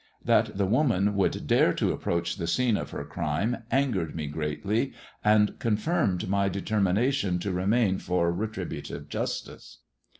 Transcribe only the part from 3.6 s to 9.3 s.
angered me greatly, and confirmed my determination to remain for retributive